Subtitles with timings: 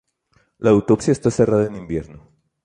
[0.57, 2.27] La autopista está cerrada en invierno.